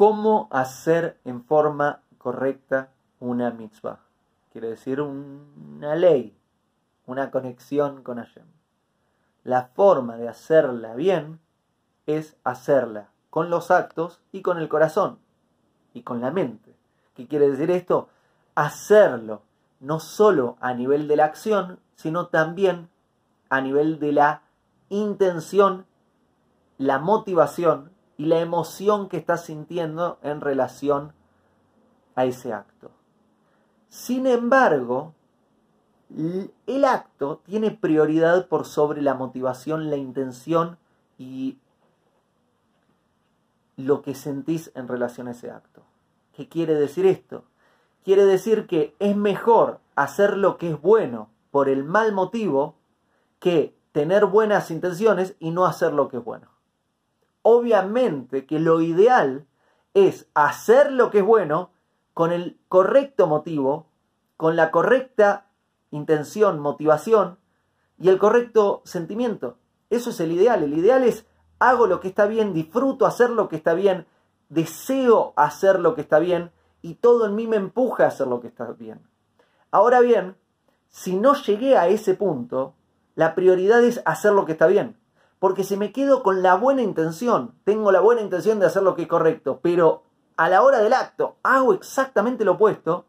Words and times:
¿Cómo 0.00 0.48
hacer 0.50 1.20
en 1.26 1.44
forma 1.44 2.00
correcta 2.16 2.88
una 3.18 3.50
mitzvah? 3.50 3.98
Quiere 4.50 4.70
decir 4.70 5.02
una 5.02 5.94
ley, 5.94 6.34
una 7.04 7.30
conexión 7.30 8.02
con 8.02 8.16
Hashem. 8.16 8.46
La 9.44 9.66
forma 9.74 10.16
de 10.16 10.26
hacerla 10.26 10.94
bien 10.94 11.38
es 12.06 12.38
hacerla 12.44 13.10
con 13.28 13.50
los 13.50 13.70
actos 13.70 14.22
y 14.32 14.40
con 14.40 14.56
el 14.56 14.70
corazón 14.70 15.18
y 15.92 16.00
con 16.00 16.22
la 16.22 16.30
mente. 16.30 16.74
¿Qué 17.14 17.28
quiere 17.28 17.50
decir 17.50 17.70
esto? 17.70 18.08
Hacerlo 18.54 19.42
no 19.80 20.00
solo 20.00 20.56
a 20.62 20.72
nivel 20.72 21.08
de 21.08 21.16
la 21.16 21.26
acción, 21.26 21.78
sino 21.94 22.28
también 22.28 22.88
a 23.50 23.60
nivel 23.60 24.00
de 24.00 24.12
la 24.12 24.44
intención, 24.88 25.84
la 26.78 26.98
motivación 26.98 27.90
y 28.20 28.26
la 28.26 28.40
emoción 28.40 29.08
que 29.08 29.16
estás 29.16 29.46
sintiendo 29.46 30.18
en 30.20 30.42
relación 30.42 31.14
a 32.16 32.26
ese 32.26 32.52
acto. 32.52 32.90
Sin 33.88 34.26
embargo, 34.26 35.14
el 36.66 36.84
acto 36.84 37.40
tiene 37.46 37.70
prioridad 37.70 38.46
por 38.46 38.66
sobre 38.66 39.00
la 39.00 39.14
motivación, 39.14 39.88
la 39.88 39.96
intención 39.96 40.76
y 41.16 41.56
lo 43.78 44.02
que 44.02 44.14
sentís 44.14 44.70
en 44.74 44.86
relación 44.86 45.26
a 45.26 45.30
ese 45.30 45.50
acto. 45.50 45.80
¿Qué 46.36 46.46
quiere 46.46 46.74
decir 46.74 47.06
esto? 47.06 47.44
Quiere 48.04 48.26
decir 48.26 48.66
que 48.66 48.94
es 48.98 49.16
mejor 49.16 49.80
hacer 49.94 50.36
lo 50.36 50.58
que 50.58 50.72
es 50.72 50.82
bueno 50.82 51.30
por 51.50 51.70
el 51.70 51.84
mal 51.84 52.12
motivo 52.12 52.74
que 53.38 53.74
tener 53.92 54.26
buenas 54.26 54.70
intenciones 54.70 55.36
y 55.40 55.52
no 55.52 55.64
hacer 55.64 55.94
lo 55.94 56.08
que 56.08 56.18
es 56.18 56.24
bueno. 56.24 56.59
Obviamente 57.42 58.46
que 58.46 58.58
lo 58.58 58.80
ideal 58.80 59.46
es 59.94 60.28
hacer 60.34 60.92
lo 60.92 61.10
que 61.10 61.18
es 61.18 61.24
bueno 61.24 61.70
con 62.14 62.32
el 62.32 62.58
correcto 62.68 63.26
motivo, 63.26 63.86
con 64.36 64.56
la 64.56 64.70
correcta 64.70 65.46
intención, 65.90 66.60
motivación 66.60 67.38
y 67.98 68.08
el 68.08 68.18
correcto 68.18 68.82
sentimiento. 68.84 69.56
Eso 69.90 70.10
es 70.10 70.20
el 70.20 70.32
ideal. 70.32 70.62
El 70.62 70.76
ideal 70.76 71.04
es 71.04 71.26
hago 71.58 71.86
lo 71.86 72.00
que 72.00 72.08
está 72.08 72.26
bien, 72.26 72.52
disfruto 72.52 73.06
hacer 73.06 73.30
lo 73.30 73.48
que 73.48 73.56
está 73.56 73.74
bien, 73.74 74.06
deseo 74.48 75.32
hacer 75.36 75.78
lo 75.78 75.94
que 75.94 76.00
está 76.00 76.18
bien 76.18 76.50
y 76.82 76.94
todo 76.94 77.26
en 77.26 77.34
mí 77.34 77.46
me 77.46 77.56
empuja 77.56 78.04
a 78.04 78.08
hacer 78.08 78.26
lo 78.26 78.40
que 78.40 78.48
está 78.48 78.72
bien. 78.72 79.00
Ahora 79.70 80.00
bien, 80.00 80.36
si 80.88 81.16
no 81.16 81.34
llegué 81.34 81.76
a 81.76 81.88
ese 81.88 82.14
punto, 82.14 82.74
la 83.14 83.34
prioridad 83.34 83.84
es 83.84 84.02
hacer 84.06 84.32
lo 84.32 84.46
que 84.46 84.52
está 84.52 84.66
bien. 84.66 84.96
Porque 85.40 85.64
si 85.64 85.76
me 85.76 85.90
quedo 85.90 86.22
con 86.22 86.42
la 86.42 86.54
buena 86.54 86.82
intención, 86.82 87.54
tengo 87.64 87.90
la 87.90 88.00
buena 88.00 88.20
intención 88.20 88.60
de 88.60 88.66
hacer 88.66 88.82
lo 88.82 88.94
que 88.94 89.02
es 89.02 89.08
correcto, 89.08 89.58
pero 89.62 90.04
a 90.36 90.48
la 90.48 90.62
hora 90.62 90.78
del 90.78 90.92
acto 90.92 91.36
hago 91.42 91.72
exactamente 91.72 92.44
lo 92.44 92.52
opuesto, 92.52 93.06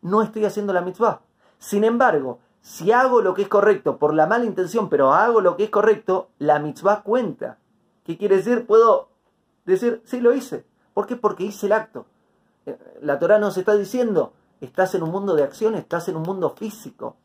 no 0.00 0.22
estoy 0.22 0.44
haciendo 0.44 0.72
la 0.72 0.80
mitzvah. 0.80 1.20
Sin 1.58 1.82
embargo, 1.82 2.38
si 2.60 2.92
hago 2.92 3.20
lo 3.20 3.34
que 3.34 3.42
es 3.42 3.48
correcto 3.48 3.98
por 3.98 4.14
la 4.14 4.26
mala 4.26 4.44
intención, 4.44 4.88
pero 4.88 5.12
hago 5.12 5.40
lo 5.40 5.56
que 5.56 5.64
es 5.64 5.70
correcto, 5.70 6.28
la 6.38 6.60
mitzvah 6.60 7.02
cuenta. 7.02 7.58
¿Qué 8.04 8.16
quiere 8.16 8.36
decir? 8.36 8.64
Puedo 8.64 9.08
decir, 9.64 10.02
sí 10.04 10.20
lo 10.20 10.32
hice. 10.32 10.64
¿Por 10.94 11.06
qué? 11.06 11.16
Porque 11.16 11.44
hice 11.44 11.66
el 11.66 11.72
acto. 11.72 12.06
Eh, 12.66 12.78
la 13.00 13.18
Torah 13.18 13.40
nos 13.40 13.56
está 13.58 13.74
diciendo, 13.74 14.32
estás 14.60 14.94
en 14.94 15.02
un 15.02 15.10
mundo 15.10 15.34
de 15.34 15.42
acción, 15.42 15.74
estás 15.74 16.08
en 16.08 16.16
un 16.16 16.22
mundo 16.22 16.50
físico. 16.50 17.16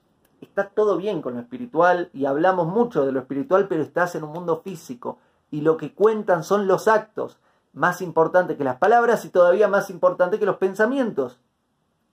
Está 0.41 0.69
todo 0.69 0.97
bien 0.97 1.21
con 1.21 1.33
lo 1.33 1.39
espiritual 1.39 2.09
y 2.13 2.25
hablamos 2.25 2.67
mucho 2.67 3.05
de 3.05 3.11
lo 3.11 3.19
espiritual, 3.19 3.67
pero 3.67 3.81
estás 3.81 4.15
en 4.15 4.23
un 4.23 4.31
mundo 4.31 4.61
físico. 4.63 5.17
Y 5.49 5.61
lo 5.61 5.77
que 5.77 5.93
cuentan 5.93 6.43
son 6.43 6.67
los 6.67 6.87
actos, 6.87 7.39
más 7.73 8.01
importante 8.01 8.57
que 8.57 8.63
las 8.63 8.77
palabras 8.77 9.25
y 9.25 9.29
todavía 9.29 9.67
más 9.67 9.89
importante 9.89 10.39
que 10.39 10.45
los 10.45 10.57
pensamientos. 10.57 11.39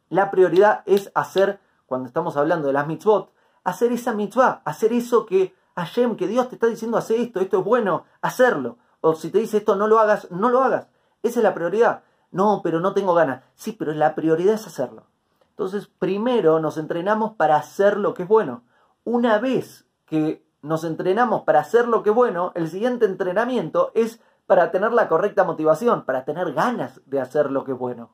La 0.08 0.30
prioridad 0.30 0.82
es 0.86 1.10
hacer, 1.14 1.60
cuando 1.86 2.06
estamos 2.06 2.36
hablando 2.36 2.68
de 2.68 2.74
las 2.74 2.86
mitzvot, 2.86 3.30
hacer 3.64 3.92
esa 3.92 4.12
mitzvah, 4.12 4.62
hacer 4.64 4.92
eso 4.92 5.26
que 5.26 5.54
Hashem, 5.76 6.16
que 6.16 6.28
Dios 6.28 6.48
te 6.48 6.54
está 6.54 6.66
diciendo, 6.66 6.96
hace 6.96 7.20
esto, 7.20 7.40
esto 7.40 7.58
es 7.58 7.64
bueno, 7.64 8.04
hacerlo. 8.20 8.78
O 9.00 9.14
si 9.14 9.30
te 9.30 9.38
dice 9.38 9.58
esto, 9.58 9.76
no 9.76 9.86
lo 9.86 9.98
hagas, 9.98 10.30
no 10.30 10.48
lo 10.50 10.62
hagas. 10.62 10.88
Esa 11.22 11.40
es 11.40 11.44
la 11.44 11.54
prioridad. 11.54 12.04
No, 12.30 12.60
pero 12.62 12.80
no 12.80 12.94
tengo 12.94 13.14
ganas. 13.14 13.42
Sí, 13.54 13.72
pero 13.72 13.92
la 13.92 14.14
prioridad 14.14 14.54
es 14.54 14.66
hacerlo. 14.66 15.06
Entonces, 15.54 15.88
primero 16.00 16.58
nos 16.58 16.78
entrenamos 16.78 17.34
para 17.34 17.54
hacer 17.54 17.96
lo 17.96 18.12
que 18.12 18.24
es 18.24 18.28
bueno. 18.28 18.64
Una 19.04 19.38
vez 19.38 19.86
que 20.04 20.44
nos 20.62 20.82
entrenamos 20.82 21.42
para 21.42 21.60
hacer 21.60 21.86
lo 21.86 22.02
que 22.02 22.10
es 22.10 22.16
bueno, 22.16 22.50
el 22.56 22.68
siguiente 22.68 23.06
entrenamiento 23.06 23.92
es 23.94 24.20
para 24.46 24.72
tener 24.72 24.92
la 24.92 25.08
correcta 25.08 25.44
motivación, 25.44 26.04
para 26.04 26.24
tener 26.24 26.52
ganas 26.52 27.00
de 27.06 27.20
hacer 27.20 27.52
lo 27.52 27.62
que 27.62 27.72
es 27.72 27.78
bueno. 27.78 28.10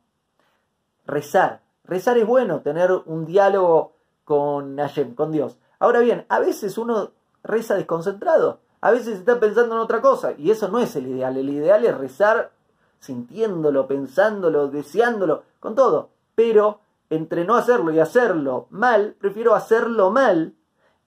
Rezar. 1.07 1.63
Rezar 1.85 2.19
es 2.19 2.27
bueno, 2.27 2.61
tener 2.61 2.93
un 3.07 3.25
diálogo 3.25 3.95
con 4.25 4.77
Hashem, 4.77 5.15
con 5.15 5.33
Dios. 5.33 5.57
Ahora 5.79 6.01
bien, 6.01 6.27
a 6.29 6.41
veces 6.41 6.77
uno 6.77 7.13
reza 7.43 7.75
desconcentrado. 7.75 8.61
A 8.83 8.91
veces 8.91 9.19
está 9.19 9.41
pensando 9.41 9.75
en 9.75 9.81
otra 9.81 10.03
cosa 10.03 10.33
y 10.37 10.51
eso 10.51 10.69
no 10.69 10.79
es 10.79 10.95
el 10.95 11.07
ideal. 11.07 11.39
El 11.39 11.49
ideal 11.49 11.87
es 11.87 11.97
rezar 11.97 12.51
sintiéndolo, 12.99 13.87
pensándolo, 13.87 14.69
deseándolo, 14.69 15.43
con 15.59 15.75
todo. 15.75 16.11
Pero 16.35 16.81
entre 17.11 17.45
no 17.45 17.57
hacerlo 17.57 17.93
y 17.93 17.99
hacerlo 17.99 18.69
mal, 18.71 19.17
prefiero 19.19 19.55
hacerlo 19.55 20.11
mal 20.11 20.55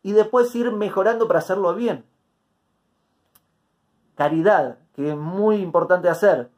y 0.03 0.11
después 0.11 0.53
ir 0.53 0.71
mejorando 0.71 1.27
para 1.27 1.39
hacerlo 1.39 1.73
bien. 1.73 2.05
Caridad, 4.15 4.77
que 4.93 5.11
es 5.11 5.17
muy 5.17 5.55
importante 5.55 6.09
hacer. 6.09 6.51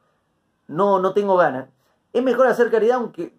No, 0.66 0.98
no 0.98 1.14
tengo 1.14 1.36
ganas. 1.36 1.68
Es 2.12 2.22
mejor 2.22 2.48
hacer 2.48 2.70
caridad 2.70 2.96
aunque 2.96 3.34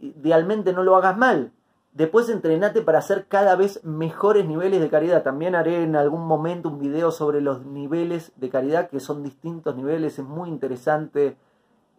idealmente 0.00 0.72
no 0.72 0.82
lo 0.82 0.96
hagas 0.96 1.16
mal. 1.16 1.52
Después 1.92 2.28
entrenate 2.28 2.82
para 2.82 2.98
hacer 2.98 3.26
cada 3.28 3.54
vez 3.54 3.84
mejores 3.84 4.46
niveles 4.46 4.80
de 4.80 4.88
caridad. 4.88 5.22
También 5.22 5.54
haré 5.54 5.82
en 5.82 5.94
algún 5.94 6.26
momento 6.26 6.70
un 6.70 6.78
video 6.78 7.10
sobre 7.12 7.40
los 7.40 7.64
niveles 7.66 8.32
de 8.36 8.48
caridad, 8.48 8.88
que 8.88 8.98
son 8.98 9.22
distintos 9.22 9.76
niveles. 9.76 10.18
Es 10.18 10.24
muy 10.24 10.48
interesante 10.48 11.36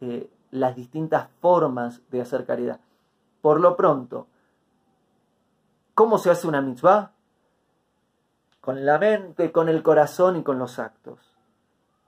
eh, 0.01 0.29
las 0.51 0.75
distintas 0.75 1.29
formas 1.39 2.01
de 2.09 2.21
hacer 2.21 2.45
caridad. 2.45 2.79
Por 3.43 3.59
lo 3.59 3.75
pronto, 3.75 4.27
¿cómo 5.95 6.17
se 6.17 6.31
hace 6.31 6.47
una 6.47 6.61
mitzvah? 6.61 7.11
Con 8.61 8.85
la 8.85 8.97
mente, 8.97 9.51
con 9.51 9.67
el 9.67 9.83
corazón 9.83 10.37
y 10.37 10.43
con 10.43 10.59
los 10.59 10.79
actos. 10.79 11.19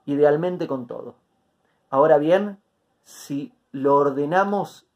Idealmente 0.06 0.66
con 0.66 0.86
todo. 0.86 1.14
Ahora 1.90 2.16
bien, 2.16 2.58
si 3.04 3.52
lo 3.70 3.96
ordenamos 3.96 4.86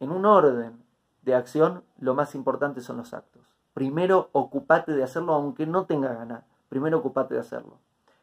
en 0.00 0.12
un 0.12 0.24
orden 0.24 0.82
de 1.20 1.34
acción, 1.34 1.84
lo 1.98 2.14
más 2.14 2.34
importante 2.34 2.80
son 2.80 2.96
los 2.96 3.12
actos. 3.12 3.42
Primero, 3.74 4.30
ocupate 4.32 4.92
de 4.92 5.04
hacerlo 5.04 5.34
aunque 5.34 5.66
no 5.66 5.84
tenga 5.84 6.14
ganas. 6.14 6.44
Primero, 6.70 7.00
ocupate 7.00 7.34
de 7.34 7.40
hacerlo. 7.40 7.76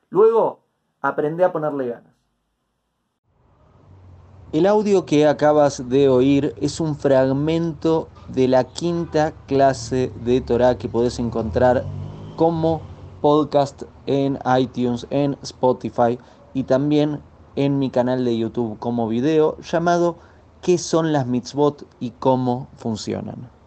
Luego, 0.09 0.61
aprende 1.01 1.43
a 1.43 1.51
ponerle 1.51 1.87
ganas. 1.89 2.15
El 4.53 4.65
audio 4.65 5.05
que 5.05 5.27
acabas 5.27 5.87
de 5.87 6.09
oír 6.09 6.53
es 6.59 6.81
un 6.81 6.97
fragmento 6.97 8.09
de 8.27 8.49
la 8.49 8.65
quinta 8.65 9.31
clase 9.47 10.11
de 10.25 10.41
Torah 10.41 10.77
que 10.77 10.89
puedes 10.89 11.19
encontrar 11.19 11.85
como 12.35 12.81
podcast 13.21 13.83
en 14.07 14.37
iTunes, 14.59 15.07
en 15.09 15.37
Spotify 15.41 16.19
y 16.53 16.63
también 16.63 17.21
en 17.55 17.79
mi 17.79 17.89
canal 17.91 18.25
de 18.25 18.37
YouTube 18.37 18.77
como 18.77 19.07
video 19.07 19.57
llamado 19.61 20.17
qué 20.61 20.77
son 20.77 21.13
las 21.13 21.27
mitzvot 21.27 21.85
y 22.01 22.09
cómo 22.09 22.67
funcionan. 22.75 23.60